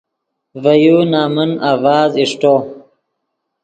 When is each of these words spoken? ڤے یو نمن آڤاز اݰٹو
ڤے 0.61 0.73
یو 0.83 0.97
نمن 1.11 1.49
آڤاز 1.69 2.11
اݰٹو 2.21 2.55